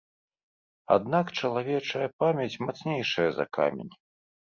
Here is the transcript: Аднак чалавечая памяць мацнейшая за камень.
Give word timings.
Аднак 0.95 1.25
чалавечая 1.39 2.07
памяць 2.25 2.61
мацнейшая 2.67 3.31
за 3.41 3.51
камень. 3.61 3.93